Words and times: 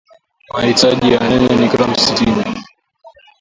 mahitaji 0.53 1.13
ya 1.13 1.19
nyanya 1.29 1.55
ni 1.55 1.67
gram 1.69 1.91
sitini 2.03 2.43